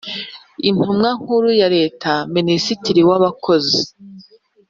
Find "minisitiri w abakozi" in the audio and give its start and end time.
2.35-3.81